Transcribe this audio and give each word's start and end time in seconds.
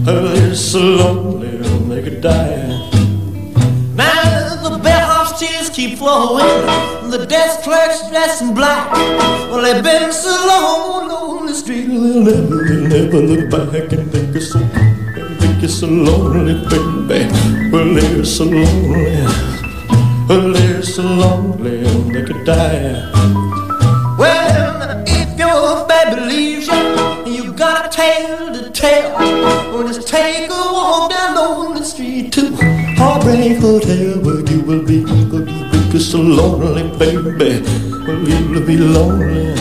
I'll 0.06 0.34
be 0.34 0.54
so 0.54 0.78
lonely, 0.78 1.56
they 1.88 2.02
could 2.02 2.20
die. 2.20 2.68
Now 3.96 4.62
the 4.62 4.78
bellhop's 4.78 5.40
tears 5.40 5.70
keep 5.70 5.98
flowing, 5.98 6.46
the 7.10 7.27
desk 7.27 7.62
clerk's 7.62 8.09
dressed 8.09 8.42
in 8.42 8.54
black. 8.54 8.92
Well, 8.92 9.62
they've 9.62 9.82
been 9.82 10.12
so 10.12 10.30
long 10.30 11.10
on 11.10 11.46
the 11.46 11.54
street, 11.54 11.87
they'll 11.87 12.23
never, 12.23 12.65
they'll 12.65 12.88
never 12.88 13.20
look 13.20 13.51
back 13.51 13.92
and 13.92 14.12
think 14.12 14.37
it's 14.37 14.52
so, 14.52 14.60
think 14.60 15.62
it's 15.62 15.74
so 15.74 15.87
lonely, 15.88 16.54
baby. 16.68 17.28
Well, 17.73 17.95
they're 17.95 18.24
so 18.24 18.45
lonely, 18.45 19.26
well, 20.28 20.52
they're 20.52 20.82
so 20.82 21.02
lonely, 21.02 21.82
they 22.12 22.23
could 22.24 22.45
die. 22.45 23.43
Baby 26.04 26.34
you, 26.34 27.32
you 27.32 27.52
got 27.54 27.87
a 27.87 27.88
tale 27.88 28.52
to 28.52 28.70
tell. 28.70 29.12
Well, 29.73 29.87
just 29.87 30.06
take 30.06 30.51
a 30.51 30.52
walk 30.52 31.10
down 31.10 31.37
on 31.38 31.74
the 31.76 31.82
street 31.82 32.30
to 32.34 32.54
Heartbreak 32.96 33.59
Hotel 33.59 34.20
where 34.20 34.40
you 34.51 34.60
will 34.60 34.84
be. 34.84 35.02
Well, 35.04 35.48
you 35.48 35.70
will 35.70 35.92
be 35.92 35.98
so 35.98 36.20
lonely, 36.20 36.82
baby. 36.98 37.62
Well, 38.06 38.29
you'll 38.29 38.66
be 38.66 38.76
lonely. 38.76 39.54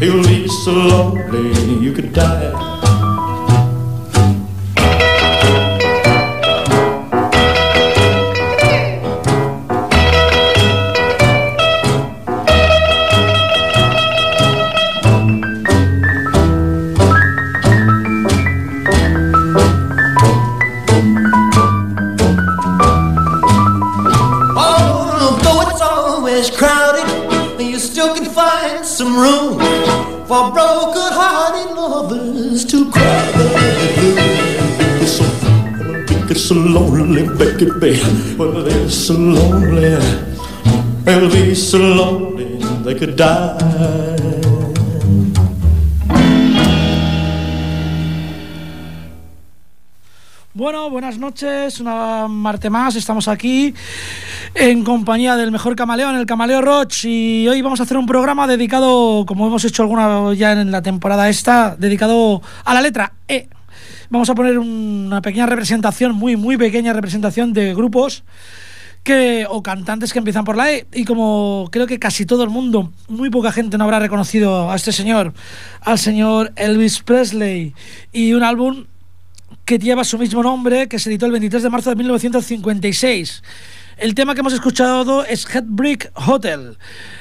You'll 0.00 0.22
be 0.22 0.46
so 0.46 0.72
lonely 0.72 1.74
you 1.84 1.92
could 1.92 2.12
die. 2.12 2.71
For 30.42 30.50
broken-hearted 30.50 31.76
lovers 31.76 32.64
to 32.64 32.90
cry. 32.90 33.32
It's 35.00 35.12
so, 35.18 35.24
it's 36.30 36.44
so 36.48 36.54
lonely, 36.54 37.28
baby. 37.38 38.02
Well, 38.36 38.64
they're 38.64 38.90
so 38.90 39.14
lonely. 39.14 39.94
They'll 41.04 41.30
be 41.30 41.54
so 41.54 41.78
lonely 41.78 42.56
they 42.82 42.94
could 42.98 43.16
die. 43.16 44.21
Bueno, 50.62 50.88
buenas 50.90 51.18
noches, 51.18 51.80
una 51.80 52.28
martes 52.28 52.70
más, 52.70 52.94
estamos 52.94 53.26
aquí 53.26 53.74
en 54.54 54.84
compañía 54.84 55.34
del 55.34 55.50
mejor 55.50 55.74
camaleón, 55.74 56.14
el 56.14 56.24
Camaleo 56.24 56.60
Roach, 56.60 57.04
y 57.04 57.48
hoy 57.48 57.60
vamos 57.62 57.80
a 57.80 57.82
hacer 57.82 57.96
un 57.96 58.06
programa 58.06 58.46
dedicado, 58.46 59.26
como 59.26 59.48
hemos 59.48 59.64
hecho 59.64 59.82
alguna 59.82 60.32
ya 60.34 60.52
en 60.52 60.70
la 60.70 60.80
temporada 60.80 61.28
esta, 61.28 61.74
dedicado 61.76 62.42
a 62.64 62.74
la 62.74 62.80
letra 62.80 63.12
E. 63.26 63.48
Vamos 64.08 64.30
a 64.30 64.36
poner 64.36 64.56
una 64.56 65.20
pequeña 65.20 65.46
representación, 65.46 66.14
muy, 66.14 66.36
muy 66.36 66.56
pequeña 66.56 66.92
representación 66.92 67.52
de 67.52 67.74
grupos 67.74 68.22
que 69.02 69.46
o 69.50 69.64
cantantes 69.64 70.12
que 70.12 70.20
empiezan 70.20 70.44
por 70.44 70.56
la 70.56 70.70
E 70.70 70.86
y 70.92 71.04
como 71.04 71.70
creo 71.72 71.88
que 71.88 71.98
casi 71.98 72.24
todo 72.24 72.44
el 72.44 72.50
mundo, 72.50 72.92
muy 73.08 73.30
poca 73.30 73.50
gente 73.50 73.78
no 73.78 73.82
habrá 73.82 73.98
reconocido 73.98 74.70
a 74.70 74.76
este 74.76 74.92
señor, 74.92 75.34
al 75.80 75.98
señor 75.98 76.52
Elvis 76.54 77.00
Presley 77.00 77.74
y 78.12 78.34
un 78.34 78.44
álbum 78.44 78.84
que 79.64 79.78
lleva 79.78 80.04
su 80.04 80.18
mismo 80.18 80.42
nombre, 80.42 80.88
que 80.88 80.98
se 80.98 81.10
editó 81.10 81.26
el 81.26 81.32
23 81.32 81.62
de 81.62 81.70
marzo 81.70 81.90
de 81.90 81.96
1956. 81.96 83.42
El 83.98 84.14
tema 84.14 84.34
que 84.34 84.40
hemos 84.40 84.52
escuchado 84.52 85.24
es 85.24 85.46
Headbrick 85.46 86.10
Hotel. 86.14 86.76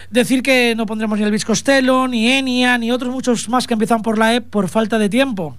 Decir 0.09 0.41
que 0.41 0.74
no 0.75 0.85
pondremos 0.85 1.19
ni 1.19 1.25
Elvis 1.25 1.46
Costello, 1.46 2.07
ni 2.07 2.31
Enya, 2.31 2.78
ni 2.78 2.91
otros 2.91 3.13
muchos 3.13 3.50
más 3.50 3.68
que 3.68 3.74
empiezan 3.74 4.01
por 4.01 4.18
la 4.18 4.35
E 4.35 4.41
por 4.41 4.68
falta 4.69 4.97
de 4.97 5.09
tiempo. 5.09 5.56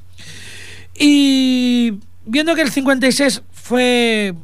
Y 0.99 1.95
viendo 2.25 2.55
que 2.55 2.63
el 2.63 2.71
56 2.71 3.43
fue 3.53 4.35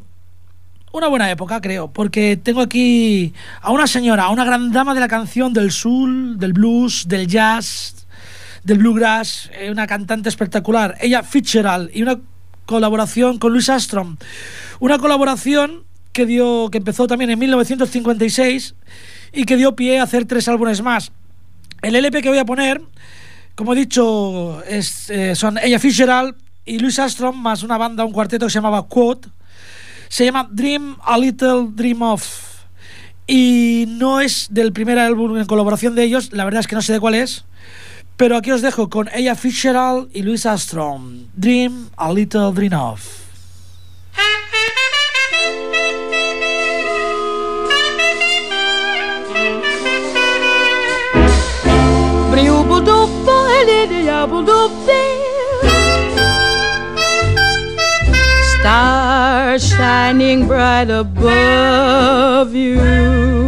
una 0.92 1.08
buena 1.08 1.30
época, 1.30 1.60
creo, 1.60 1.92
porque 1.92 2.36
tengo 2.36 2.60
aquí 2.60 3.34
a 3.60 3.72
una 3.72 3.86
señora, 3.86 4.24
a 4.24 4.30
una 4.30 4.44
gran 4.44 4.72
dama 4.72 4.94
de 4.94 5.00
la 5.00 5.08
canción 5.08 5.52
del 5.52 5.70
soul, 5.70 6.38
del 6.38 6.52
blues, 6.52 7.06
del 7.08 7.26
jazz, 7.26 7.97
del 8.64 8.78
bluegrass, 8.78 9.50
eh, 9.58 9.70
una 9.70 9.86
cantante 9.86 10.28
espectacular, 10.28 10.96
ella 11.00 11.22
Fitzgerald, 11.22 11.90
y 11.94 12.02
una 12.02 12.18
colaboración 12.66 13.38
con 13.38 13.52
Louis 13.52 13.68
Armstrong. 13.68 14.16
Una 14.80 14.98
colaboración 14.98 15.84
que, 16.12 16.26
dio, 16.26 16.68
que 16.70 16.78
empezó 16.78 17.06
también 17.06 17.30
en 17.30 17.38
1956 17.38 18.74
y 19.32 19.44
que 19.44 19.56
dio 19.56 19.74
pie 19.74 19.98
a 19.98 20.02
hacer 20.02 20.26
tres 20.26 20.48
álbumes 20.48 20.82
más. 20.82 21.10
El 21.80 21.96
LP 21.96 22.22
que 22.22 22.28
voy 22.28 22.38
a 22.38 22.44
poner, 22.44 22.82
como 23.54 23.72
he 23.72 23.76
dicho, 23.76 24.62
es, 24.64 25.08
eh, 25.10 25.34
son 25.34 25.58
ella 25.58 25.78
Fitzgerald 25.78 26.34
y 26.64 26.78
Louis 26.78 26.98
Armstrong, 26.98 27.36
más 27.36 27.62
una 27.62 27.78
banda, 27.78 28.04
un 28.04 28.12
cuarteto 28.12 28.46
que 28.46 28.50
se 28.50 28.58
llamaba 28.58 28.86
Quote. 28.86 29.28
Se 30.08 30.24
llama 30.24 30.48
Dream 30.50 30.96
a 31.02 31.16
Little 31.16 31.68
Dream 31.70 32.02
of. 32.02 32.48
Y 33.26 33.86
no 33.88 34.20
es 34.20 34.48
del 34.50 34.72
primer 34.72 34.98
álbum 34.98 35.36
en 35.38 35.46
colaboración 35.46 35.94
de 35.94 36.04
ellos, 36.04 36.32
la 36.32 36.44
verdad 36.44 36.60
es 36.60 36.66
que 36.66 36.74
no 36.74 36.82
sé 36.82 36.92
de 36.92 37.00
cuál 37.00 37.14
es. 37.14 37.44
Pero 38.18 38.36
aquí 38.36 38.50
os 38.50 38.62
dejo 38.62 38.90
con 38.90 39.08
ella 39.14 39.36
Fitzgerald 39.36 40.10
y 40.12 40.22
Louis 40.22 40.44
Armstrong. 40.44 41.30
Dream 41.36 41.88
a 41.96 42.12
Little 42.12 42.50
Dream 42.50 42.74
of. 42.74 43.00
Stars 58.58 59.62
shining 59.62 60.48
bright 60.48 60.90
above 60.90 62.52
you. 62.52 63.47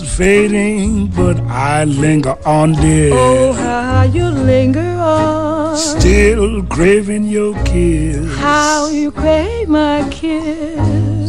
fading, 0.21 1.07
but 1.07 1.39
I 1.49 1.85
linger 1.85 2.37
on, 2.45 2.73
dear. 2.73 3.09
Oh, 3.11 3.53
how 3.53 4.03
you 4.03 4.25
linger 4.25 4.91
on. 4.99 5.75
Still 5.75 6.61
craving 6.65 7.23
your 7.23 7.55
kiss. 7.63 8.37
How 8.37 8.87
you 8.89 9.11
crave 9.11 9.67
my 9.67 10.07
kiss. 10.11 10.77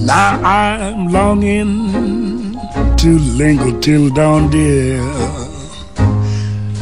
Now 0.04 0.32
I'm 0.44 1.08
longing 1.08 1.72
to 3.02 3.10
linger 3.40 3.72
till 3.80 4.10
dawn, 4.10 4.50
dear. 4.50 5.00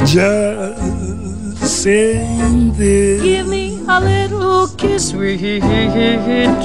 Just 0.05 1.63
sing 1.83 2.73
this. 2.73 3.23
Give 3.23 3.47
me 3.47 3.85
a 3.87 4.01
little 4.01 4.67
kiss, 4.77 5.11
sweet 5.11 5.61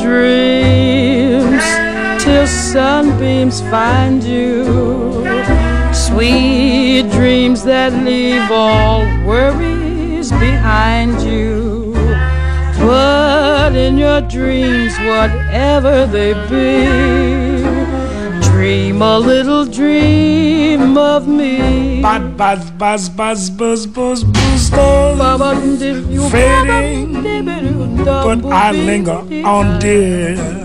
dreams, 0.01 1.63
till 2.19 2.47
sunbeams 2.47 3.61
find 3.61 4.23
you. 4.23 4.65
Sweet 5.93 7.09
dreams 7.11 7.63
that 7.63 7.93
leave 8.03 8.51
all 8.51 9.01
worries 9.25 10.31
behind 10.31 11.21
you. 11.21 11.93
But 12.77 13.75
in 13.75 13.97
your 13.97 14.21
dreams, 14.21 14.93
whatever 14.99 16.05
they 16.05 16.33
be, 16.49 17.63
dream 18.49 19.01
a 19.01 19.17
little 19.17 19.65
dream 19.65 20.97
of 20.97 21.27
me. 21.27 22.01
Buzz, 22.01 22.21
buzz, 22.37 22.69
buzz, 22.71 23.09
buzz, 23.09 23.49
buzz, 23.49 23.85
buzz, 23.87 24.23
buzz, 24.23 24.69
buzz. 24.69 26.31
Fading, 26.31 27.23
but 28.05 28.45
I 28.45 28.71
linger 28.71 29.21
on, 29.45 29.79
dear. 29.79 30.64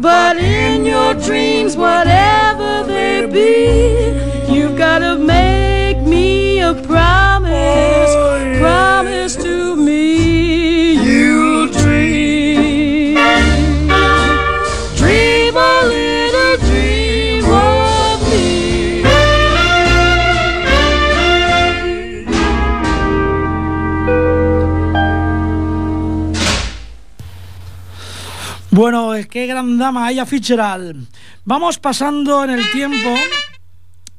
But 0.00 0.38
in 0.38 0.86
your 0.86 1.12
dreams, 1.12 1.76
whatever 1.76 2.84
they 2.86 3.26
be, 3.30 4.52
you've 4.52 4.78
gotta 4.78 5.18
make 5.18 5.98
me 5.98 6.60
a. 6.60 6.72
Promise 6.74 8.09
Bueno, 28.80 29.12
qué 29.28 29.46
gran 29.46 29.76
dama, 29.76 30.10
ella 30.10 30.24
Fitzgerald. 30.24 31.06
Vamos 31.44 31.78
pasando 31.78 32.42
en 32.44 32.48
el 32.48 32.70
tiempo 32.72 33.10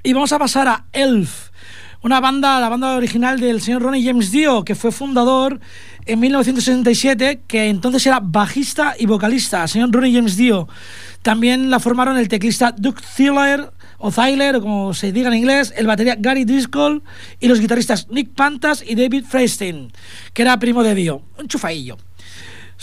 y 0.03 0.13
vamos 0.13 0.31
a 0.33 0.37
pasar 0.37 0.67
a 0.67 0.85
Elf, 0.91 1.49
una 2.03 2.19
banda, 2.19 2.59
la 2.59 2.69
banda 2.69 2.95
original 2.95 3.39
del 3.39 3.59
señor 3.59 3.81
Ronnie 3.81 4.05
James 4.05 4.31
Dio, 4.31 4.63
que 4.63 4.75
fue 4.75 4.91
fundador 4.91 5.59
en 6.05 6.19
1967, 6.19 7.41
que 7.47 7.69
entonces 7.69 8.05
era 8.05 8.19
bajista 8.21 8.93
y 8.99 9.07
vocalista, 9.07 9.67
señor 9.67 9.91
Ronnie 9.91 10.13
James 10.13 10.37
Dio. 10.37 10.67
También 11.23 11.71
la 11.71 11.79
formaron 11.79 12.17
el 12.17 12.27
teclista 12.27 12.71
Doug 12.71 13.01
Thaler, 13.17 13.71
o 13.97 14.11
Thaler, 14.11 14.57
o 14.57 14.61
como 14.61 14.93
se 14.93 15.11
diga 15.11 15.29
en 15.29 15.37
inglés, 15.37 15.73
el 15.75 15.87
batería 15.87 16.17
Gary 16.19 16.45
Driscoll 16.45 17.01
y 17.39 17.47
los 17.47 17.59
guitarristas 17.59 18.09
Nick 18.11 18.35
Pantas 18.35 18.83
y 18.87 18.93
David 18.93 19.25
Freistein, 19.27 19.91
que 20.33 20.43
era 20.43 20.59
primo 20.59 20.83
de 20.83 20.93
Dio, 20.93 21.23
un 21.39 21.47
chufaillo. 21.47 21.97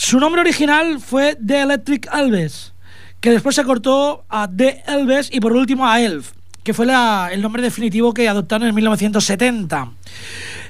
Su 0.00 0.20
nombre 0.20 0.42
original 0.42 1.00
fue 1.00 1.36
The 1.44 1.62
Electric 1.62 2.08
Elves, 2.14 2.72
que 3.20 3.32
después 3.32 3.56
se 3.56 3.64
cortó 3.64 4.24
a 4.28 4.48
The 4.48 4.84
Elves 4.86 5.28
y 5.32 5.40
por 5.40 5.52
último 5.54 5.88
a 5.88 6.00
Elf, 6.00 6.34
que 6.62 6.72
fue 6.72 6.86
el 7.32 7.42
nombre 7.42 7.62
definitivo 7.62 8.14
que 8.14 8.28
adoptaron 8.28 8.68
en 8.68 8.76
1970. 8.76 9.90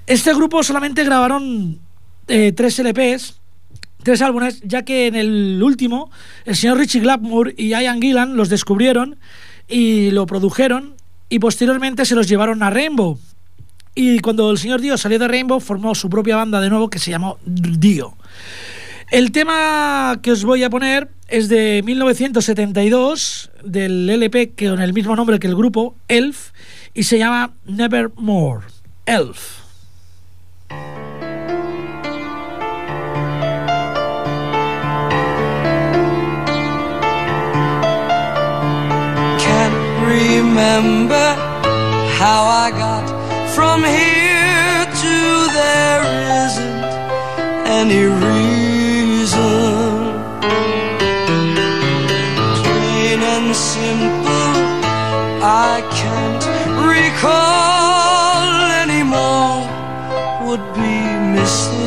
Este 0.06 0.32
grupo 0.32 0.62
solamente 0.62 1.04
grabaron 1.04 1.78
eh, 2.26 2.52
tres 2.52 2.78
LPs, 2.78 3.38
tres 4.02 4.22
álbumes, 4.22 4.62
ya 4.62 4.86
que 4.86 5.08
en 5.08 5.14
el 5.14 5.62
último 5.62 6.10
el 6.46 6.56
señor 6.56 6.78
Richie 6.78 7.02
Blackmore 7.02 7.54
y 7.54 7.68
Ian 7.68 8.00
Gillan 8.00 8.34
los 8.34 8.48
descubrieron 8.48 9.18
y 9.68 10.10
lo 10.10 10.24
produjeron 10.24 10.94
y 11.28 11.38
posteriormente 11.38 12.06
se 12.06 12.14
los 12.14 12.28
llevaron 12.28 12.62
a 12.62 12.70
Rainbow. 12.70 13.18
Y 13.94 14.20
cuando 14.20 14.50
el 14.50 14.56
señor 14.56 14.80
Dio 14.80 14.96
salió 14.96 15.18
de 15.18 15.28
Rainbow 15.28 15.60
formó 15.60 15.94
su 15.94 16.08
propia 16.08 16.36
banda 16.36 16.62
de 16.62 16.70
nuevo 16.70 16.88
que 16.88 16.98
se 16.98 17.10
llamó 17.10 17.36
Dio. 17.44 18.16
El 19.10 19.32
tema 19.32 20.18
que 20.22 20.32
os 20.32 20.44
voy 20.44 20.62
a 20.64 20.70
poner 20.70 21.08
es 21.28 21.48
de 21.48 21.82
1972, 21.84 23.50
del 23.64 24.08
LP 24.08 24.50
que 24.50 24.68
con 24.68 24.82
el 24.82 24.92
mismo 24.92 25.16
nombre 25.16 25.38
que 25.38 25.46
el 25.46 25.56
grupo, 25.56 25.96
Elf, 26.08 26.50
y 26.92 27.04
se 27.04 27.18
llama 27.18 27.52
Nevermore. 27.64 28.66
Elf. 29.06 29.58
remember 40.08 41.28
how 42.18 42.42
I 42.44 42.70
got 42.70 43.06
from 43.54 43.82
here 43.82 44.84
to 45.02 45.16
there 45.58 46.02
isn't 46.44 46.84
any 47.66 48.04
reason. 48.04 48.47
Recall 57.18 58.70
anymore, 58.82 59.66
would 60.46 60.64
be 60.74 61.02
misleading. 61.34 61.77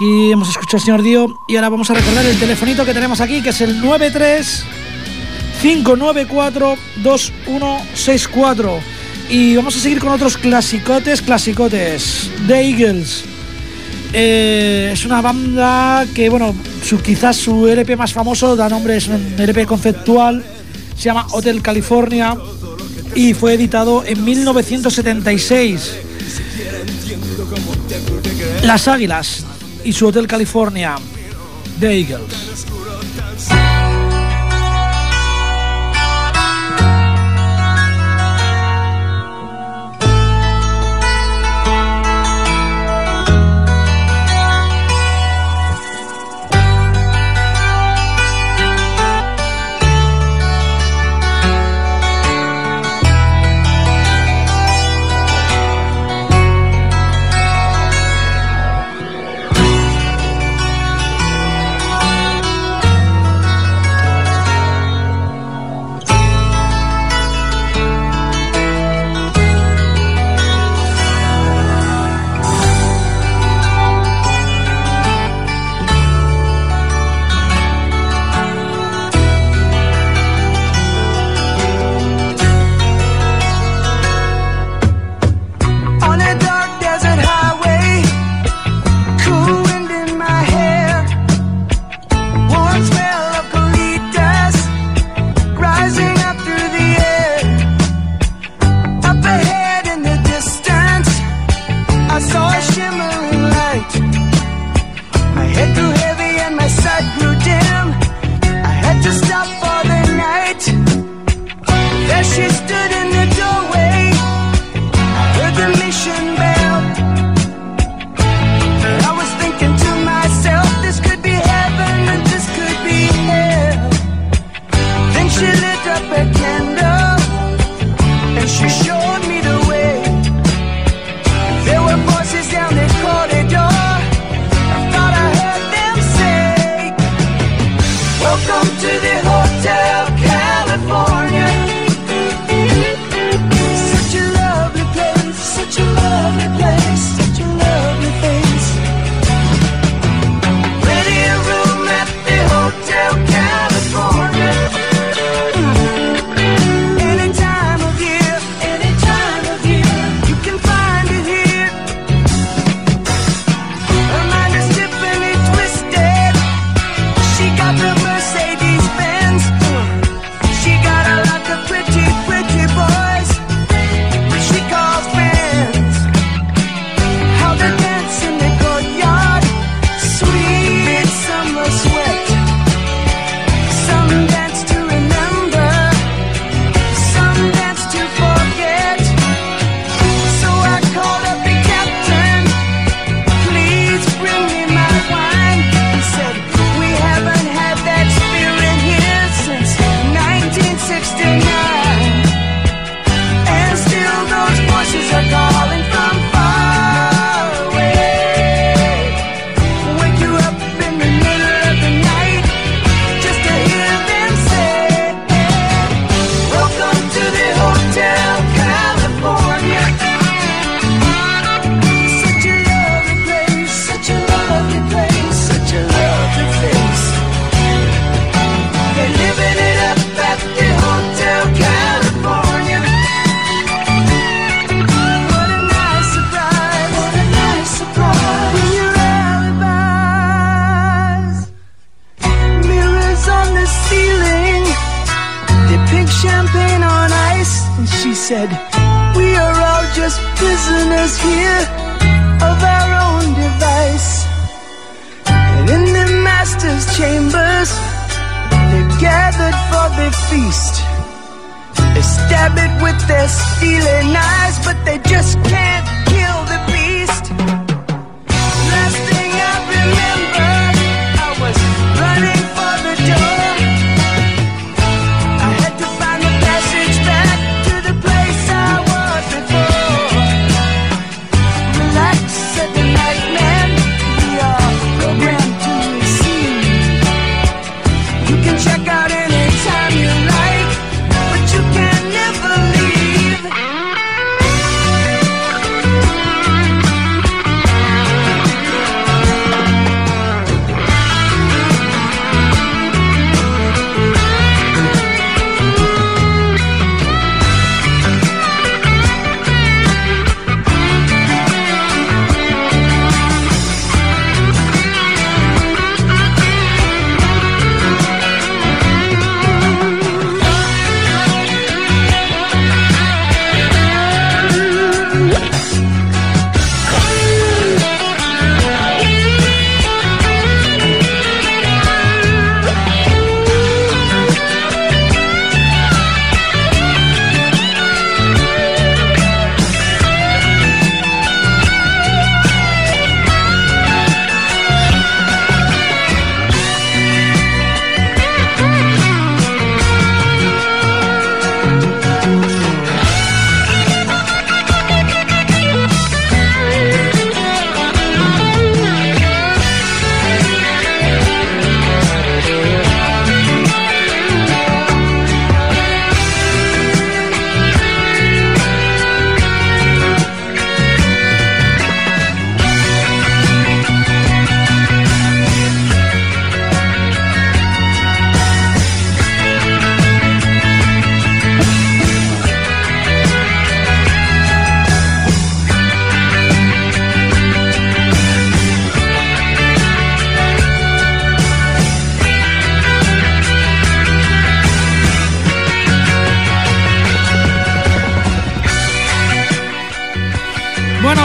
Aquí 0.00 0.32
hemos 0.32 0.48
escuchado 0.48 0.78
al 0.78 0.82
señor 0.82 1.02
Dio 1.02 1.40
y 1.46 1.56
ahora 1.56 1.68
vamos 1.68 1.90
a 1.90 1.94
recordar 1.94 2.24
el 2.24 2.38
telefonito 2.38 2.86
que 2.86 2.94
tenemos 2.94 3.20
aquí, 3.20 3.42
que 3.42 3.50
es 3.50 3.60
el 3.60 3.82
93 3.82 4.64
594 5.60 6.76
2164. 7.02 8.80
Y 9.28 9.56
vamos 9.56 9.76
a 9.76 9.78
seguir 9.78 9.98
con 9.98 10.08
otros 10.08 10.38
clasicotes, 10.38 11.20
clasicotes. 11.20 12.30
The 12.46 12.62
Eagles. 12.62 13.24
Eh, 14.14 14.88
es 14.94 15.04
una 15.04 15.20
banda 15.20 16.06
que, 16.14 16.30
bueno, 16.30 16.54
su, 16.82 17.02
quizás 17.02 17.36
su 17.36 17.68
LP 17.68 17.94
más 17.94 18.14
famoso 18.14 18.56
da 18.56 18.70
nombre, 18.70 18.96
es 18.96 19.06
un 19.06 19.34
LP 19.38 19.66
conceptual, 19.66 20.42
se 20.96 21.02
llama 21.02 21.26
Hotel 21.32 21.60
California 21.60 22.38
y 23.14 23.34
fue 23.34 23.52
editado 23.52 24.02
en 24.06 24.24
1976. 24.24 25.92
Las 28.62 28.88
Águilas 28.88 29.44
y 29.84 29.92
su 29.92 30.06
Hotel 30.06 30.26
California, 30.26 30.96
The 31.78 32.00
Eagles. 32.00 32.59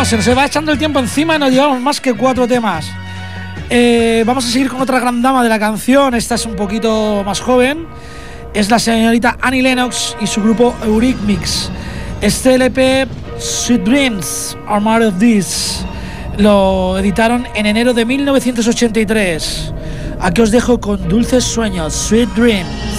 Se 0.05 0.17
nos 0.17 0.37
va 0.37 0.45
echando 0.45 0.71
el 0.71 0.77
tiempo 0.77 0.99
encima 0.99 1.35
y 1.35 1.39
nos 1.39 1.51
llevamos 1.51 1.81
más 1.81 1.99
que 1.99 2.13
cuatro 2.13 2.47
temas. 2.47 2.85
Eh, 3.71 4.23
vamos 4.23 4.45
a 4.45 4.51
seguir 4.51 4.69
con 4.69 4.79
otra 4.79 4.99
gran 4.99 5.19
dama 5.23 5.41
de 5.41 5.49
la 5.49 5.57
canción. 5.57 6.13
Esta 6.13 6.35
es 6.35 6.45
un 6.45 6.55
poquito 6.55 7.23
más 7.25 7.39
joven. 7.39 7.87
Es 8.53 8.69
la 8.69 8.77
señorita 8.77 9.35
Annie 9.41 9.63
Lennox 9.63 10.15
y 10.21 10.27
su 10.27 10.43
grupo 10.43 10.75
Eurythmics. 10.83 11.71
Este 12.21 12.53
LP, 12.53 13.07
Sweet 13.39 13.81
Dreams, 13.81 14.55
Are 14.67 14.79
More 14.79 15.07
of 15.07 15.17
This, 15.17 15.83
lo 16.37 16.99
editaron 16.99 17.47
en 17.55 17.65
enero 17.65 17.95
de 17.95 18.05
1983. 18.05 19.73
Aquí 20.21 20.39
os 20.39 20.51
dejo 20.51 20.79
con 20.79 21.09
Dulces 21.09 21.43
Sueños, 21.43 21.95
Sweet 21.95 22.29
Dreams. 22.35 22.94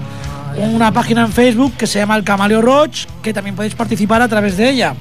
una 0.56 0.90
página 0.92 1.26
en 1.26 1.32
Facebook 1.32 1.74
que 1.76 1.86
se 1.86 1.98
llama 1.98 2.16
El 2.16 2.24
Camaleo 2.24 2.62
Roach, 2.62 3.04
que 3.22 3.34
también 3.34 3.54
podéis 3.54 3.74
participar 3.74 4.22
a 4.22 4.28
través 4.28 4.56
de 4.56 4.70
ella. 4.70 4.94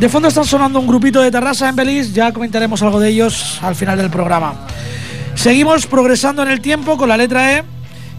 De 0.00 0.08
fondo 0.08 0.26
están 0.26 0.46
sonando 0.46 0.80
un 0.80 0.88
grupito 0.88 1.20
de 1.20 1.30
terraza 1.30 1.68
en 1.68 1.76
Belice, 1.76 2.10
ya 2.10 2.32
comentaremos 2.32 2.82
algo 2.82 2.98
de 2.98 3.10
ellos 3.10 3.60
al 3.62 3.76
final 3.76 3.96
del 3.96 4.10
programa. 4.10 4.54
Seguimos 5.36 5.86
progresando 5.86 6.42
en 6.42 6.48
el 6.48 6.60
tiempo 6.60 6.96
con 6.96 7.08
la 7.08 7.16
letra 7.16 7.52
E 7.52 7.62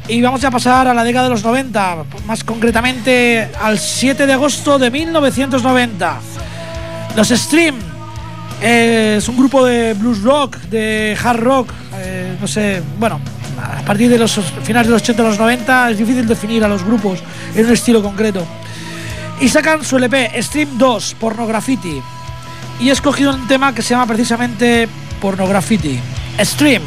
y 0.07 0.21
vamos 0.21 0.45
a 0.45 0.51
pasar 0.51 0.87
a 0.87 0.93
la 0.93 1.03
década 1.03 1.25
de 1.25 1.31
los 1.31 1.43
90, 1.43 2.05
más 2.25 2.45
concretamente 2.45 3.49
al 3.61 3.79
7 3.79 4.25
de 4.25 4.31
agosto 4.31 4.79
de 4.79 4.91
1990. 4.91 6.19
Los 7.17 7.27
Stream 7.27 7.84
es 8.61 9.27
un 9.27 9.37
grupo 9.37 9.65
de 9.65 9.93
blues 9.93 10.21
rock, 10.21 10.57
de 10.69 11.17
hard 11.21 11.39
rock, 11.39 11.69
eh, 11.97 12.37
no 12.39 12.47
sé, 12.47 12.81
bueno, 12.99 13.19
a 13.61 13.81
partir 13.81 14.09
de 14.09 14.17
los 14.17 14.39
finales 14.63 14.87
de 14.87 14.93
los 14.93 15.01
80 15.01 15.21
a 15.21 15.25
los 15.25 15.39
90 15.39 15.91
es 15.91 15.97
difícil 15.97 16.27
definir 16.27 16.63
a 16.63 16.67
los 16.67 16.83
grupos 16.83 17.19
en 17.55 17.65
un 17.65 17.71
estilo 17.71 18.01
concreto. 18.01 18.45
Y 19.39 19.49
sacan 19.49 19.83
su 19.83 19.97
LP 19.97 20.41
Stream 20.41 20.77
2, 20.77 21.15
Pornograffiti. 21.19 22.01
Y 22.79 22.89
he 22.89 22.91
escogido 22.91 23.33
un 23.33 23.47
tema 23.47 23.73
que 23.73 23.81
se 23.81 23.89
llama 23.89 24.07
precisamente 24.07 24.87
Pornograffiti. 25.19 25.99
Stream. 26.39 26.81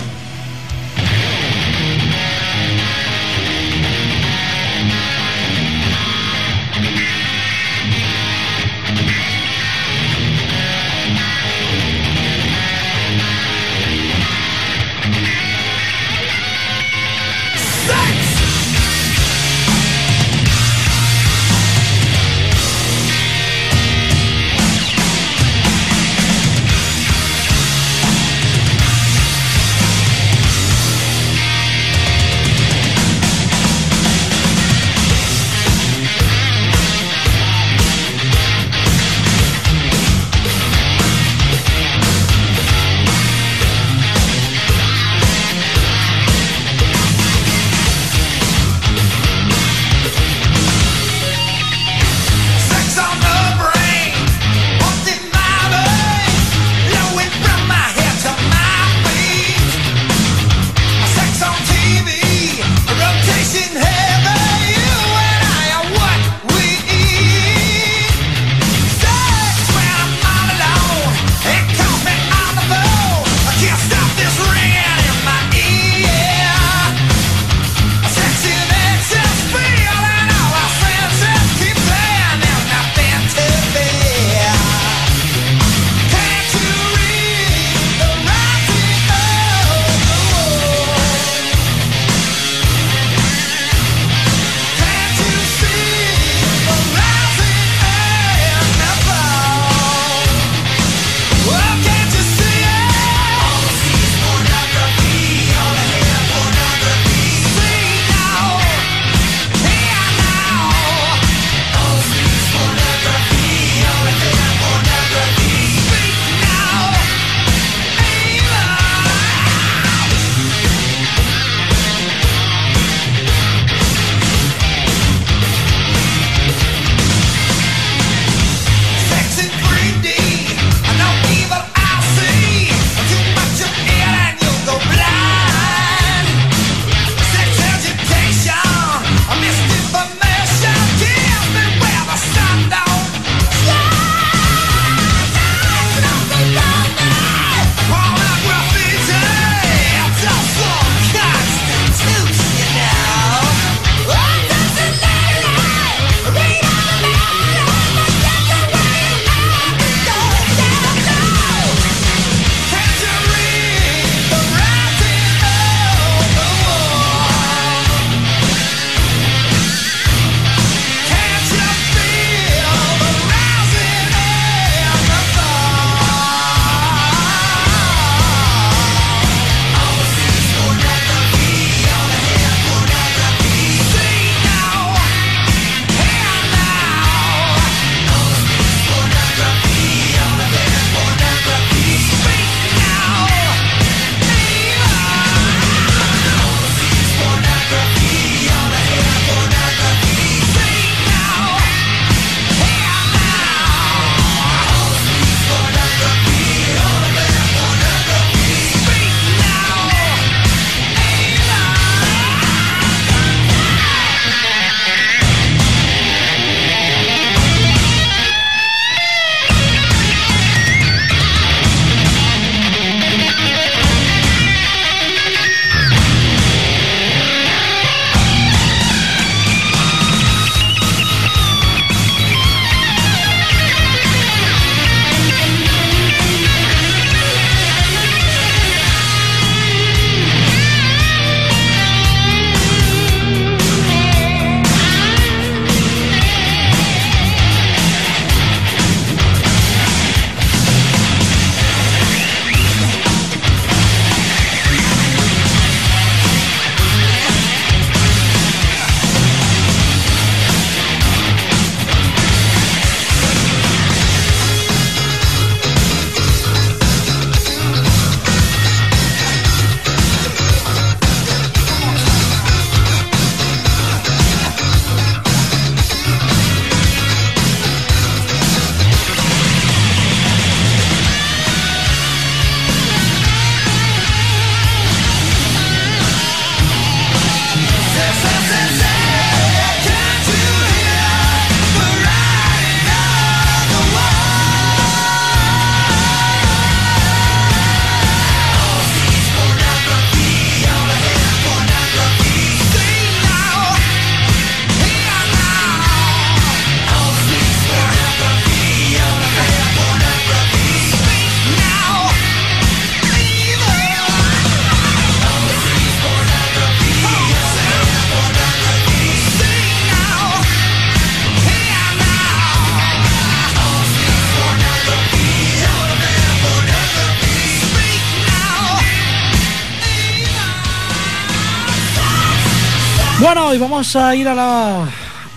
Y 333.58 333.60
vamos 333.60 333.96
a 333.96 334.14
ir 334.14 334.28
a 334.28 334.36
la 334.36 334.88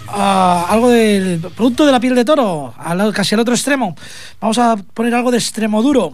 a 0.08 0.66
algo 0.70 0.90
del 0.90 1.40
producto 1.40 1.88
de 1.88 1.92
la 1.92 2.00
piel 2.00 2.14
de 2.14 2.24
toro, 2.24 2.72
casi 3.16 3.34
al 3.34 3.42
otro 3.42 3.56
extremo. 3.56 3.96
Vamos 4.40 4.60
a 4.60 4.76
poner 4.78 5.16
algo 5.16 5.32
de 5.32 5.40
extremo 5.40 5.82
duro. 5.82 6.14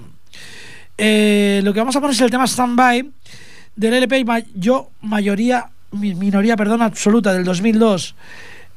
Eh, 0.97 1.59
lo 1.65 1.73
que 1.73 1.81
vamos 1.81 1.97
a 1.97 1.99
poner 1.99 2.13
es 2.15 2.21
el 2.21 2.31
tema 2.31 2.47
Standby 2.47 3.11
del 3.75 3.93
LP 3.95 4.23
Yo 4.55 4.89
Mayoría, 5.01 5.65
mi- 5.91 6.15
Minoría, 6.15 6.55
perdón, 6.55 6.81
absoluta 6.81 7.33
del 7.33 7.43
2002. 7.43 8.15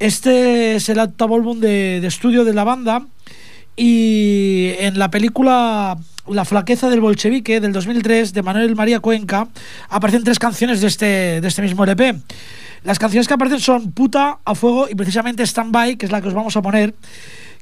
Este 0.01 0.75
es 0.75 0.89
el 0.89 0.99
octavo 0.99 1.37
álbum 1.37 1.61
de, 1.61 2.01
de 2.01 2.07
estudio 2.09 2.45
de 2.45 2.53
la 2.53 2.65
banda 2.65 3.07
y 3.77 4.73
en 4.81 4.99
la 4.99 5.09
película 5.09 5.97
La 6.27 6.45
flaqueza 6.45 6.91
del 6.91 7.01
bolchevique 7.01 7.61
del 7.61 7.73
2003 7.73 8.33
de 8.33 8.43
Manuel 8.43 8.75
María 8.75 8.99
Cuenca 8.99 9.47
aparecen 9.89 10.25
tres 10.25 10.41
canciones 10.41 10.81
de 10.81 10.89
este, 10.89 11.41
de 11.41 11.47
este 11.47 11.63
mismo 11.63 11.85
LP. 11.85 12.17
Las 12.83 12.99
canciones 12.99 13.29
que 13.29 13.35
aparecen 13.35 13.61
son 13.61 13.93
Puta, 13.93 14.39
A 14.45 14.55
Fuego 14.55 14.89
y 14.89 14.95
precisamente 14.95 15.43
Stand 15.43 15.73
By, 15.73 15.97
que 15.97 16.07
es 16.07 16.13
la 16.13 16.21
que 16.21 16.29
os 16.29 16.35
vamos 16.35 16.57
a 16.57 16.63
poner, 16.63 16.95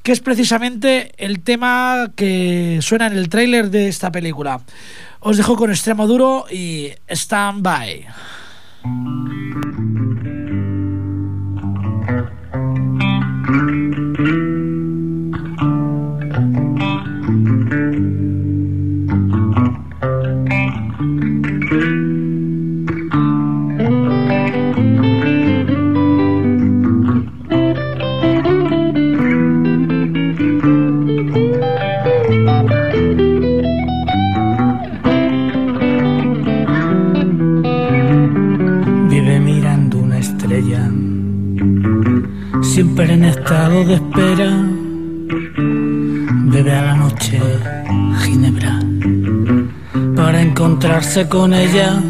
que 0.03 0.13
es 0.13 0.21
precisamente 0.21 1.13
el 1.19 1.41
tema 1.41 2.11
que 2.15 2.79
suena 2.83 3.09
en 3.09 3.15
el 3.15 3.29
tráiler 3.29 3.71
de 3.71 3.89
esta 3.89 4.13
película. 4.13 4.61
Os 5.21 5.37
dejo 5.37 5.57
con 5.57 5.71
Extremo 5.71 6.07
Duro 6.07 6.45
y 6.51 6.93
Stand 7.09 7.63
By. 7.63 8.07
Con 51.27 51.53
ella. 51.53 52.01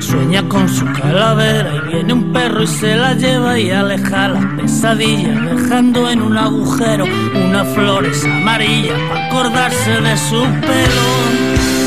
Sueña 0.00 0.48
con 0.48 0.68
su 0.68 0.86
calavera 0.92 1.74
y 1.74 1.92
viene 1.92 2.12
un 2.14 2.32
perro 2.32 2.62
y 2.62 2.66
se 2.66 2.96
la 2.96 3.14
lleva 3.14 3.58
y 3.58 3.70
aleja 3.70 4.28
las 4.28 4.44
pesadillas, 4.54 5.44
dejando 5.44 6.08
en 6.08 6.22
un 6.22 6.38
agujero 6.38 7.04
unas 7.04 7.66
flores 7.74 8.24
amarillas 8.24 8.98
para 9.08 9.26
acordarse 9.26 9.90
de 10.00 10.16
su 10.16 10.42
pelo. 10.60 11.77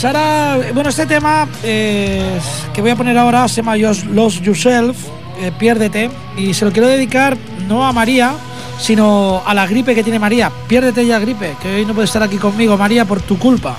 Pues 0.00 0.16
ahora, 0.16 0.72
bueno, 0.72 0.88
este 0.88 1.04
tema 1.04 1.46
eh, 1.62 2.40
que 2.72 2.80
voy 2.80 2.90
a 2.90 2.96
poner 2.96 3.18
ahora 3.18 3.46
se 3.48 3.56
llama 3.56 3.76
Lost 3.76 4.40
Yourself, 4.40 4.96
eh, 5.42 5.52
Piérdete, 5.58 6.08
y 6.38 6.54
se 6.54 6.64
lo 6.64 6.72
quiero 6.72 6.88
dedicar 6.88 7.36
no 7.68 7.86
a 7.86 7.92
María, 7.92 8.32
sino 8.78 9.42
a 9.44 9.52
la 9.52 9.66
gripe 9.66 9.94
que 9.94 10.02
tiene 10.02 10.18
María. 10.18 10.50
Piérdete 10.68 11.04
ya 11.04 11.18
gripe, 11.18 11.54
que 11.60 11.74
hoy 11.74 11.84
no 11.84 11.92
puede 11.92 12.06
estar 12.06 12.22
aquí 12.22 12.38
conmigo, 12.38 12.78
María, 12.78 13.04
por 13.04 13.20
tu 13.20 13.38
culpa. 13.38 13.76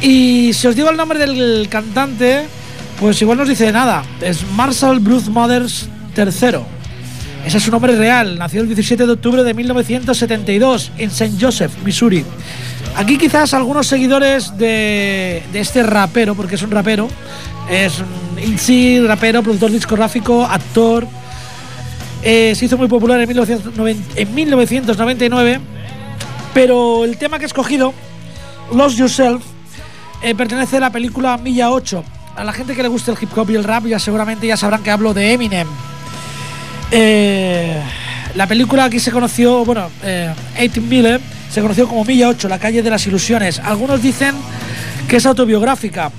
Y 0.00 0.52
si 0.52 0.68
os 0.68 0.76
digo 0.76 0.88
el 0.88 0.96
nombre 0.96 1.18
del 1.18 1.68
cantante, 1.68 2.46
pues 3.00 3.20
igual 3.20 3.38
no 3.38 3.42
os 3.42 3.48
dice 3.48 3.72
nada. 3.72 4.04
Es 4.20 4.48
Marshall 4.54 5.00
Bruce 5.00 5.28
Mothers 5.28 5.88
III. 6.16 6.60
Ese 7.44 7.56
es 7.56 7.62
su 7.64 7.72
nombre 7.72 7.96
real. 7.96 8.38
Nació 8.38 8.60
el 8.60 8.68
17 8.68 9.04
de 9.04 9.12
octubre 9.14 9.42
de 9.42 9.52
1972 9.52 10.92
en 10.96 11.10
St. 11.10 11.32
Joseph, 11.40 11.72
Missouri. 11.84 12.24
Aquí 12.96 13.16
quizás 13.16 13.54
algunos 13.54 13.86
seguidores 13.86 14.56
de, 14.58 15.42
este 15.54 15.82
rapero, 15.82 16.34
porque 16.34 16.56
es 16.56 16.62
un 16.62 16.70
rapero, 16.70 17.08
es 17.70 18.00
un 18.00 18.42
in 18.42 18.58
sí, 18.58 19.00
rapero, 19.00 19.42
productor 19.42 19.70
discográfico, 19.70 20.44
actor. 20.44 21.06
Eh, 22.22 22.54
se 22.56 22.64
hizo 22.64 22.76
muy 22.76 22.88
popular 22.88 23.20
en 23.20 23.28
1990 23.28 24.20
en 24.20 24.34
1999, 24.34 25.60
pero 26.52 27.04
el 27.04 27.16
tema 27.16 27.38
que 27.38 27.44
he 27.44 27.46
escogido, 27.46 27.94
Lost 28.72 28.96
Yourself, 28.96 29.44
eh, 30.22 30.34
pertenece 30.34 30.78
a 30.78 30.80
la 30.80 30.90
película 30.90 31.36
Milla 31.36 31.70
8. 31.70 32.02
A 32.34 32.44
la 32.44 32.52
gente 32.52 32.74
que 32.74 32.82
le 32.82 32.88
guste 32.88 33.10
el 33.10 33.16
hip 33.20 33.36
hop 33.36 33.50
y 33.50 33.54
el 33.54 33.64
rap 33.64 33.86
ya 33.86 33.98
seguramente 33.98 34.46
ya 34.46 34.56
sabrán 34.56 34.82
que 34.82 34.90
hablo 34.90 35.14
de 35.14 35.32
Eminem. 35.32 35.68
Eh, 36.90 37.80
la 38.34 38.46
película 38.46 38.84
aquí 38.84 39.00
se 39.00 39.10
conoció, 39.10 39.64
bueno, 39.64 39.90
eh, 40.02 40.32
18 40.58 40.80
Mile 40.82 41.20
se 41.50 41.60
conoció 41.62 41.88
como 41.88 42.04
Milla 42.04 42.28
8, 42.28 42.48
la 42.48 42.58
calle 42.58 42.82
de 42.82 42.90
las 42.90 43.06
ilusiones. 43.06 43.58
Algunos 43.58 44.02
dicen 44.02 44.34
que 45.08 45.16
es 45.16 45.26
autobiográfica. 45.26 46.10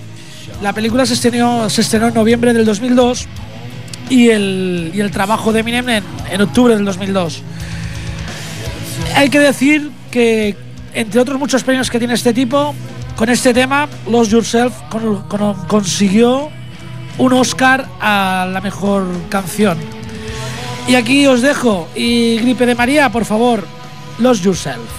La 0.62 0.74
película 0.74 1.06
se 1.06 1.14
estrenó, 1.14 1.68
en 1.70 2.14
noviembre 2.14 2.54
del 2.54 2.66
2002 2.66 3.28
y 4.10 4.30
el, 4.30 4.92
y 4.94 5.00
el 5.00 5.12
trabajo 5.12 5.54
de 5.54 5.60
Eminem 5.62 5.88
en, 5.90 6.04
octubre 6.42 6.76
del 6.76 6.84
2002. 6.84 7.44
Hay 9.16 9.30
que 9.30 9.40
decir 9.40 9.92
que, 10.12 10.56
entre 10.94 11.20
otros 11.22 11.40
muchos 11.40 11.64
premios 11.64 11.90
que 11.90 12.00
tiene 12.00 12.16
este 12.16 12.34
tipo, 12.34 12.74
con 13.16 13.30
este 13.30 13.54
tema, 13.54 13.88
Lost 14.10 14.32
Yourself 14.32 14.74
con- 14.90 15.24
con- 15.28 15.54
consiguió 15.68 16.50
un 17.18 17.34
Oscar 17.34 17.86
a 18.02 18.48
la 18.52 18.62
mejor 18.62 19.06
canción. 19.30 19.78
Y 20.90 20.96
aquí 20.96 21.28
os 21.28 21.42
dejo. 21.44 21.88
Y 21.96 22.40
Gripe 22.40 22.66
de 22.66 22.74
María, 22.74 23.12
por 23.12 23.24
favor, 23.24 23.64
Lost 24.18 24.44
Yourself. 24.44 24.99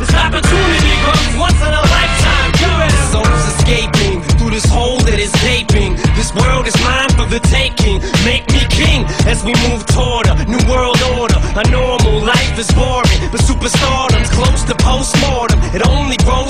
This 0.00 0.12
opportunity 0.12 0.92
comes 1.06 1.36
once 1.40 1.60
in 1.64 1.72
a 1.72 1.84
lifetime. 1.96 2.50
You 2.60 2.68
better 2.76 3.02
soul's 3.12 3.44
escaping 3.56 4.20
through 4.36 4.52
this 4.52 4.66
hole 4.68 5.00
that 5.08 5.16
is 5.16 5.32
gaping. 5.40 5.96
This 6.18 6.34
world 6.36 6.66
is 6.68 6.76
mine 6.84 7.08
for 7.16 7.24
the 7.24 7.40
taking. 7.48 8.04
Make 8.28 8.44
me 8.52 8.60
king 8.68 9.08
as 9.24 9.40
we 9.40 9.56
move 9.64 9.86
toward 9.88 10.28
a 10.28 10.36
new 10.44 10.60
world 10.68 11.00
order. 11.16 11.40
A 11.56 11.64
normal 11.70 12.20
life 12.20 12.58
is 12.60 12.68
boring, 12.76 13.20
but 13.32 13.40
superstardom's 13.40 14.28
close 14.28 14.62
to 14.68 14.74
postmortem. 14.84 15.56
It 15.72 15.80
only 15.88 16.18
grows 16.28 16.43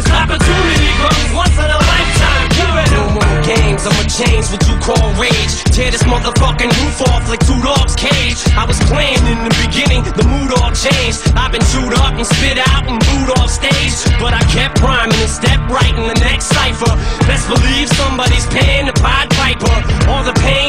This 0.00 0.16
opportunity 0.16 0.88
comes 0.96 1.28
once 1.36 1.56
in 1.60 1.68
a 1.68 1.76
lifetime. 1.76 2.48
No 2.96 3.20
more 3.20 3.36
games. 3.44 3.84
I'ma 3.84 4.08
change 4.08 4.48
what 4.48 4.64
you 4.64 4.72
call 4.80 5.12
rage. 5.20 5.52
Tear 5.76 5.92
this 5.92 6.04
motherfucking 6.08 6.72
roof 6.72 7.04
off 7.12 7.28
like 7.28 7.44
two 7.44 7.60
dogs' 7.60 7.96
cage. 8.00 8.40
I 8.56 8.64
was 8.64 8.80
playing 8.88 9.20
in 9.28 9.44
the 9.44 9.52
beginning, 9.60 10.00
the 10.16 10.24
mood 10.24 10.56
all 10.56 10.72
changed. 10.72 11.20
I've 11.36 11.52
been 11.52 11.64
chewed 11.68 11.92
up 12.00 12.16
and 12.16 12.24
spit 12.24 12.56
out 12.72 12.88
and 12.88 12.96
booed 12.96 13.36
off 13.36 13.52
stage. 13.52 13.92
But 14.16 14.32
I 14.32 14.40
kept 14.48 14.80
rhyming 14.80 15.20
and 15.20 15.28
stepped 15.28 15.68
right 15.68 15.92
in 15.92 16.08
the 16.08 16.18
next 16.24 16.48
cipher. 16.48 16.96
Best 17.28 17.44
believe 17.52 17.92
somebody's 17.92 18.46
paying 18.48 18.88
the 18.88 18.96
Pied 18.96 19.28
Piper. 19.36 19.76
All 20.08 20.24
the 20.24 20.36
pain 20.40 20.59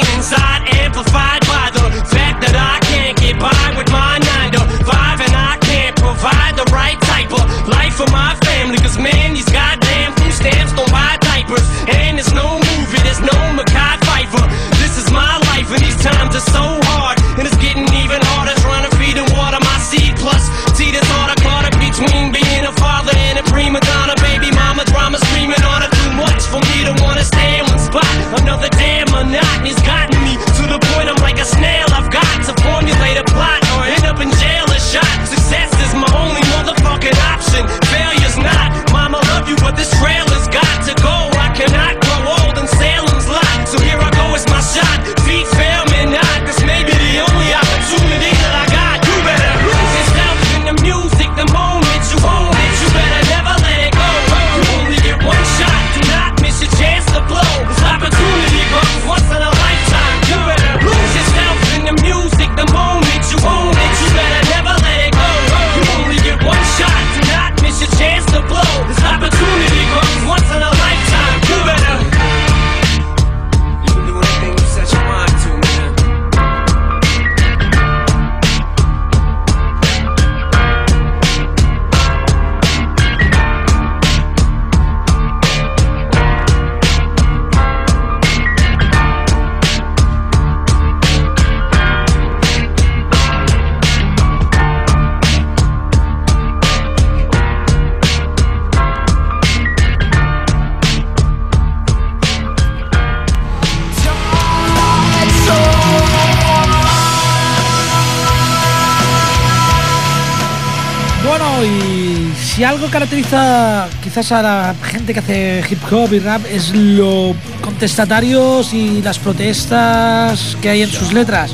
caracteriza 112.91 113.87
quizás 114.03 114.33
a 114.33 114.41
la 114.41 114.75
gente 114.83 115.13
que 115.13 115.19
hace 115.19 115.63
hip 115.69 115.79
hop 115.91 116.13
y 116.13 116.19
rap 116.19 116.41
es 116.51 116.75
lo 116.75 117.33
contestatarios 117.61 118.73
y 118.73 119.01
las 119.01 119.17
protestas 119.17 120.57
que 120.61 120.69
hay 120.69 120.81
en 120.81 120.89
sus 120.89 121.13
letras. 121.13 121.53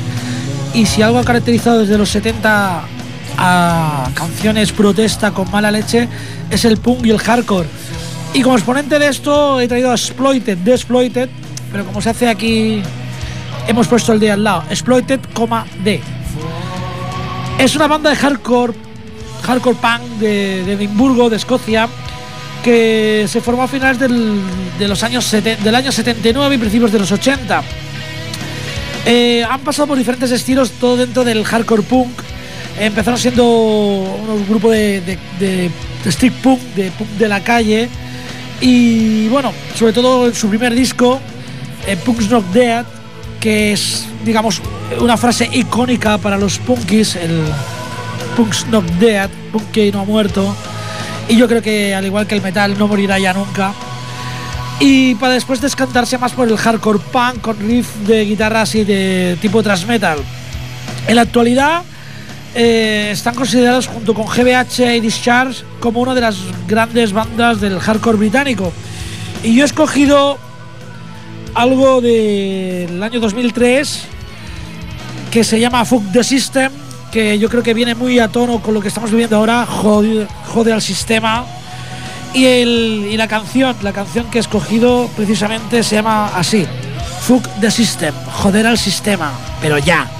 Y 0.74 0.84
si 0.86 1.00
algo 1.00 1.18
ha 1.18 1.24
caracterizado 1.24 1.78
desde 1.78 1.96
los 1.96 2.10
70 2.10 2.82
a 3.38 4.10
canciones 4.14 4.72
protesta 4.72 5.30
con 5.30 5.48
mala 5.52 5.70
leche 5.70 6.08
es 6.50 6.64
el 6.64 6.78
punk 6.78 7.06
y 7.06 7.10
el 7.10 7.18
hardcore. 7.18 7.68
Y 8.34 8.42
como 8.42 8.56
exponente 8.56 8.98
de 8.98 9.06
esto 9.06 9.60
he 9.60 9.68
traído 9.68 9.92
a 9.92 9.94
Exploited, 9.94 10.58
de 10.58 10.72
Exploited, 10.72 11.28
pero 11.70 11.84
como 11.84 12.02
se 12.02 12.10
hace 12.10 12.28
aquí 12.28 12.82
hemos 13.68 13.86
puesto 13.86 14.12
el 14.12 14.18
D 14.18 14.32
al 14.32 14.42
lado, 14.42 14.64
Exploited, 14.70 15.20
D. 15.84 16.00
Es 17.58 17.76
una 17.76 17.86
banda 17.86 18.10
de 18.10 18.16
hardcore, 18.16 18.87
hardcore 19.48 19.76
punk 19.76 20.02
de, 20.20 20.72
Edimburgo, 20.74 21.30
de 21.30 21.36
Escocia, 21.36 21.88
que 22.62 23.24
se 23.26 23.40
formó 23.40 23.62
a 23.62 23.68
finales 23.68 23.98
del, 23.98 24.42
de 24.78 24.86
los 24.86 25.02
años 25.02 25.32
año 25.32 25.90
79 25.90 26.54
y 26.54 26.58
principios 26.58 26.92
de 26.92 26.98
los 26.98 27.10
80. 27.10 27.62
Eh, 29.06 29.42
han 29.48 29.60
pasado 29.60 29.88
por 29.88 29.96
diferentes 29.96 30.30
estilos, 30.32 30.72
todo 30.72 30.98
dentro 30.98 31.24
del 31.24 31.44
hardcore 31.44 31.80
punk. 31.82 32.10
Empezaron 32.78 33.18
siendo 33.18 33.46
un 33.48 34.46
grupo 34.46 34.70
de, 34.70 35.16
street 36.04 36.34
punk, 36.42 36.60
de 36.76 36.90
punk 36.90 37.08
de 37.12 37.28
la 37.28 37.42
calle. 37.42 37.88
Y 38.60 39.28
bueno, 39.28 39.54
sobre 39.74 39.94
todo 39.94 40.26
en 40.26 40.34
su 40.34 40.50
primer 40.50 40.74
disco, 40.74 41.20
eh, 41.86 41.96
Punk's 41.96 42.28
Not 42.28 42.52
Dead, 42.52 42.84
que 43.40 43.72
es, 43.72 44.04
digamos, 44.26 44.60
una 45.00 45.16
frase 45.16 45.48
icónica 45.54 46.18
para 46.18 46.36
los 46.36 46.58
punkis, 46.58 47.16
el 47.16 47.44
Punk's 48.38 48.68
Not 48.68 48.84
Dead, 49.00 49.28
punk 49.50 49.76
no 49.92 50.02
ha 50.02 50.04
muerto. 50.04 50.54
Y 51.28 51.36
yo 51.36 51.48
creo 51.48 51.60
que 51.60 51.92
al 51.92 52.06
igual 52.06 52.28
que 52.28 52.36
el 52.36 52.40
metal 52.40 52.78
no 52.78 52.86
morirá 52.86 53.18
ya 53.18 53.32
nunca. 53.32 53.72
Y 54.78 55.16
para 55.16 55.32
después 55.32 55.60
descantarse 55.60 56.18
más 56.18 56.30
por 56.30 56.46
el 56.46 56.56
hardcore 56.56 57.00
punk 57.00 57.40
con 57.40 57.58
riff 57.58 57.92
de 58.06 58.24
guitarra 58.24 58.62
así 58.62 58.84
de 58.84 59.36
tipo 59.42 59.60
thrash 59.60 59.86
metal. 59.86 60.20
En 61.08 61.16
la 61.16 61.22
actualidad 61.22 61.82
eh, 62.54 63.08
están 63.10 63.34
considerados 63.34 63.88
junto 63.88 64.14
con 64.14 64.26
GBH 64.26 64.94
y 64.94 65.00
Discharge 65.00 65.64
como 65.80 66.00
una 66.00 66.14
de 66.14 66.20
las 66.20 66.36
grandes 66.68 67.12
bandas 67.12 67.60
del 67.60 67.80
hardcore 67.80 68.18
británico. 68.18 68.72
Y 69.42 69.56
yo 69.56 69.64
he 69.64 69.66
escogido 69.66 70.38
algo 71.54 72.00
del 72.00 73.02
año 73.02 73.18
2003 73.18 74.04
que 75.32 75.42
se 75.42 75.58
llama 75.58 75.84
Fuck 75.84 76.12
the 76.12 76.22
System, 76.22 76.70
que 77.10 77.38
yo 77.38 77.48
creo 77.48 77.62
que 77.62 77.74
viene 77.74 77.94
muy 77.94 78.18
a 78.18 78.28
tono 78.28 78.60
con 78.60 78.74
lo 78.74 78.80
que 78.80 78.88
estamos 78.88 79.10
viviendo 79.10 79.36
ahora, 79.36 79.66
jode, 79.66 80.26
jode 80.46 80.72
al 80.72 80.82
sistema. 80.82 81.44
Y, 82.34 82.44
el, 82.44 83.08
y 83.10 83.16
la 83.16 83.26
canción, 83.26 83.74
la 83.82 83.92
canción 83.92 84.30
que 84.30 84.38
he 84.38 84.40
escogido 84.40 85.08
precisamente 85.16 85.82
se 85.82 85.96
llama 85.96 86.28
así, 86.34 86.66
Fuck 87.22 87.46
the 87.60 87.70
System, 87.70 88.14
joder 88.32 88.66
al 88.66 88.78
sistema, 88.78 89.32
pero 89.60 89.78
ya. 89.78 90.17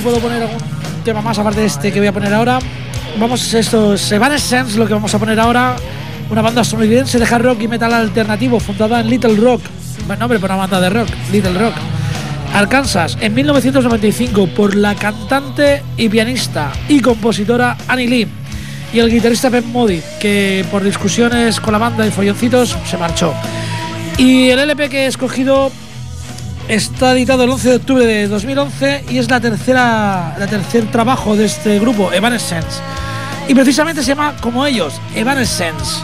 Puedo 0.00 0.18
poner 0.18 0.42
algún 0.42 0.58
tema 1.04 1.20
más 1.20 1.38
aparte 1.38 1.60
de 1.60 1.66
este 1.66 1.92
que 1.92 1.98
voy 1.98 2.08
a 2.08 2.12
poner 2.12 2.32
ahora. 2.32 2.58
Vamos, 3.18 3.52
esto 3.54 3.94
es 3.94 4.12
Evanescence, 4.12 4.78
lo 4.78 4.86
que 4.86 4.94
vamos 4.94 5.14
a 5.14 5.18
poner 5.18 5.38
ahora. 5.38 5.76
Una 6.30 6.42
banda 6.42 6.62
estadounidense 6.62 7.18
de 7.18 7.24
hard 7.24 7.42
rock 7.42 7.60
y 7.62 7.68
metal 7.68 7.92
alternativo 7.92 8.58
fundada 8.58 9.00
en 9.00 9.10
Little 9.10 9.36
Rock. 9.36 9.62
Buen 10.06 10.18
nombre 10.18 10.38
para 10.38 10.54
una 10.54 10.62
banda 10.62 10.80
de 10.80 10.90
rock, 10.90 11.08
Little 11.30 11.58
Rock. 11.58 11.74
Arkansas, 12.54 13.18
en 13.20 13.34
1995, 13.34 14.46
por 14.48 14.74
la 14.74 14.94
cantante 14.94 15.82
y 15.96 16.08
pianista 16.08 16.72
y 16.88 17.00
compositora 17.00 17.76
Annie 17.88 18.08
Lee 18.08 18.28
y 18.92 19.00
el 19.00 19.10
guitarrista 19.10 19.48
Ben 19.48 19.70
Modi, 19.72 20.00
que 20.20 20.64
por 20.70 20.84
discusiones 20.84 21.58
con 21.58 21.72
la 21.72 21.78
banda 21.78 22.06
y 22.06 22.10
folloncitos 22.10 22.76
se 22.88 22.96
marchó. 22.96 23.34
Y 24.16 24.50
el 24.50 24.60
LP 24.60 24.88
que 24.88 25.04
he 25.04 25.06
escogido 25.06 25.72
está 26.68 27.12
editado 27.12 27.44
el 27.44 27.50
11 27.50 27.68
de 27.68 27.76
octubre 27.76 28.06
de 28.06 28.28
2011 28.28 29.04
y 29.10 29.18
es 29.18 29.30
la 29.30 29.40
tercera 29.40 30.34
la 30.38 30.46
tercer 30.46 30.90
trabajo 30.90 31.36
de 31.36 31.44
este 31.44 31.78
grupo, 31.78 32.12
Evanescence. 32.12 32.80
Y 33.48 33.54
precisamente 33.54 34.02
se 34.02 34.08
llama 34.08 34.34
como 34.40 34.64
ellos, 34.64 35.00
Evanescence. 35.14 36.00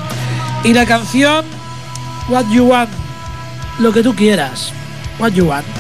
Y 0.65 0.75
la 0.75 0.85
canción 0.85 1.45
What 2.29 2.47
You 2.51 2.67
Want, 2.67 2.91
lo 3.79 3.93
que 3.93 4.03
tú 4.03 4.15
quieras. 4.15 4.73
What 5.19 5.33
You 5.33 5.47
Want. 5.47 5.80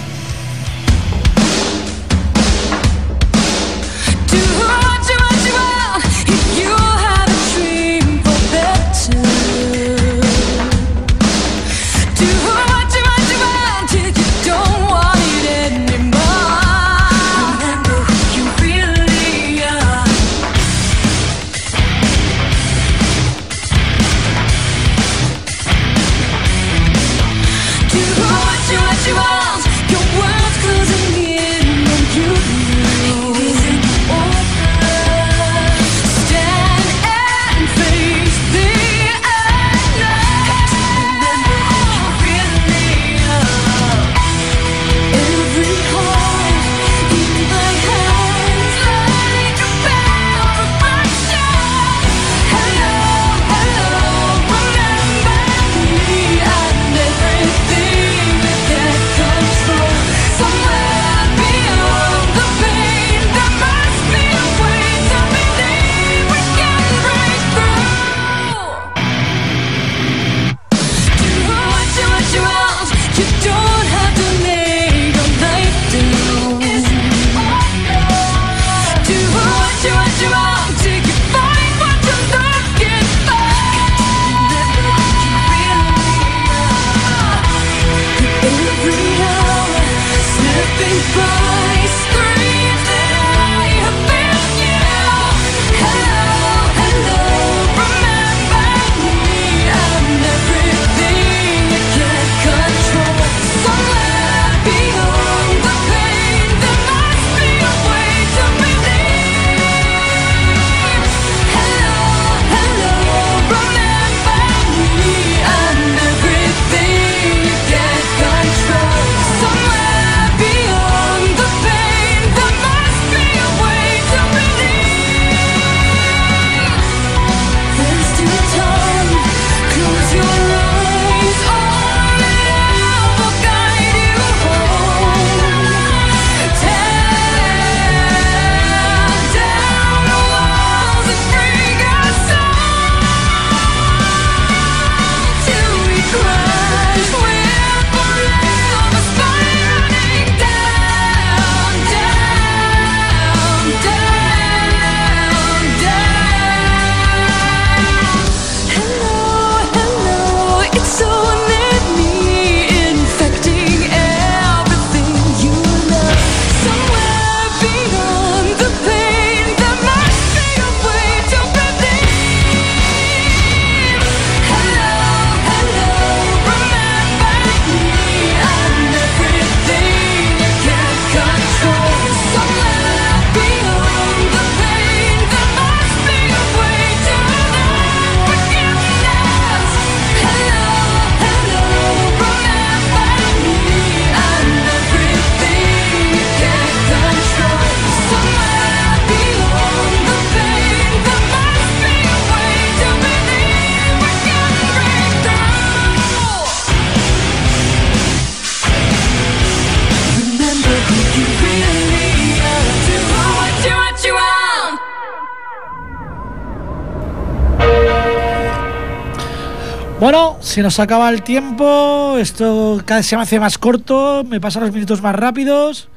Se 220.50 220.62
nos 220.62 220.80
acaba 220.80 221.08
el 221.10 221.22
tiempo, 221.22 222.16
esto 222.18 222.82
cada 222.84 222.98
vez 222.98 223.06
se 223.06 223.14
me 223.14 223.22
hace 223.22 223.38
más 223.38 223.56
corto, 223.56 224.24
me 224.24 224.40
pasan 224.40 224.64
los 224.64 224.72
minutos 224.72 225.00
más 225.00 225.14
rápidos 225.14 225.88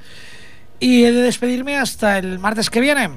y 0.79 1.05
he 1.05 1.11
de 1.11 1.23
despedirme 1.23 1.75
hasta 1.75 2.19
el 2.19 2.37
martes 2.37 2.69
que 2.69 2.79
viene. 2.79 3.09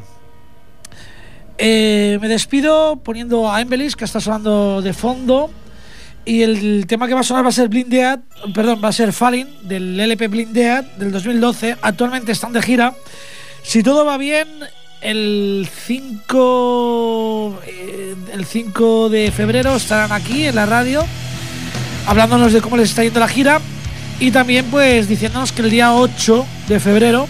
Eh, 1.58 2.16
me 2.22 2.28
despido 2.28 2.96
poniendo 3.04 3.52
a 3.52 3.60
Embellis, 3.60 3.96
que 3.96 4.06
está 4.06 4.18
sonando 4.18 4.80
de 4.80 4.94
fondo, 4.94 5.50
y 6.24 6.40
el 6.40 6.86
tema 6.86 7.06
que 7.06 7.12
va 7.12 7.20
a 7.20 7.24
sonar 7.24 7.44
va 7.44 7.50
a 7.50 7.52
ser 7.52 7.68
Blind 7.68 7.90
Dead, 7.90 8.18
perdón, 8.54 8.80
va 8.82 8.88
a 8.88 8.92
ser 8.92 9.12
Falling, 9.12 9.68
del 9.68 10.00
LP 10.00 10.28
Blind 10.28 10.52
Dead 10.54 10.84
del 10.96 11.12
2012, 11.12 11.76
actualmente 11.82 12.32
están 12.32 12.54
de 12.54 12.62
gira. 12.62 12.94
Si 13.62 13.82
todo 13.82 14.06
va 14.06 14.16
bien, 14.16 14.48
el 15.00 15.68
5 15.86 17.60
eh, 17.66 18.14
el 18.32 18.44
5 18.44 19.08
de 19.08 19.30
febrero 19.30 19.76
estarán 19.76 20.12
aquí 20.12 20.46
en 20.46 20.54
la 20.54 20.66
radio 20.66 21.04
hablándonos 22.06 22.52
de 22.52 22.60
cómo 22.60 22.76
les 22.76 22.90
está 22.90 23.02
yendo 23.02 23.20
la 23.20 23.28
gira 23.28 23.60
y 24.18 24.30
también 24.30 24.66
pues 24.70 25.08
diciéndonos 25.08 25.52
que 25.52 25.62
el 25.62 25.70
día 25.70 25.94
8 25.94 26.46
de 26.68 26.80
febrero 26.80 27.28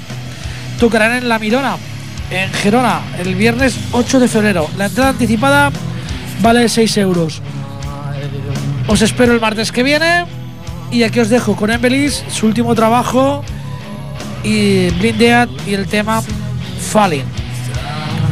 tocarán 0.78 1.16
en 1.16 1.28
La 1.28 1.38
Mirona, 1.38 1.76
en 2.30 2.52
Gerona, 2.52 3.00
el 3.18 3.34
viernes 3.34 3.76
8 3.92 4.20
de 4.20 4.28
febrero. 4.28 4.68
La 4.76 4.86
entrada 4.86 5.10
anticipada 5.10 5.72
vale 6.42 6.68
6 6.68 6.96
euros. 6.98 7.42
Os 8.86 9.02
espero 9.02 9.32
el 9.32 9.40
martes 9.40 9.72
que 9.72 9.82
viene. 9.82 10.26
Y 10.92 11.02
aquí 11.02 11.18
os 11.18 11.28
dejo 11.28 11.56
con 11.56 11.70
Embelis, 11.70 12.22
su 12.30 12.46
último 12.46 12.76
trabajo, 12.76 13.42
y 14.44 14.88
Blind 14.90 15.18
Dead 15.18 15.48
y 15.66 15.74
el 15.74 15.88
tema 15.88 16.22
Falling. 16.92 17.24